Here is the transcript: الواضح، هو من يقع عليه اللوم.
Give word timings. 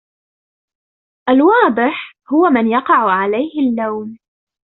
الواضح، 1.29 2.13
هو 2.33 2.49
من 2.49 2.67
يقع 2.67 3.11
عليه 3.11 3.59
اللوم. 3.69 4.17